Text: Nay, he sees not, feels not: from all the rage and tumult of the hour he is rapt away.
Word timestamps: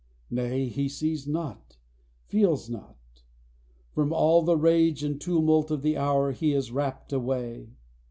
Nay, 0.31 0.65
he 0.65 0.89
sees 0.89 1.27
not, 1.27 1.77
feels 2.25 2.71
not: 2.71 3.21
from 3.91 4.11
all 4.11 4.41
the 4.41 4.57
rage 4.57 5.03
and 5.03 5.21
tumult 5.21 5.69
of 5.69 5.83
the 5.83 5.95
hour 5.95 6.31
he 6.31 6.53
is 6.53 6.71
rapt 6.71 7.13
away. 7.13 7.69